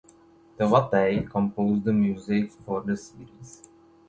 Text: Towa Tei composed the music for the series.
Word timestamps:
Towa 0.57 0.81
Tei 0.89 1.21
composed 1.27 1.83
the 1.83 1.93
music 1.93 2.49
for 2.49 2.81
the 2.81 2.97
series. 2.97 3.69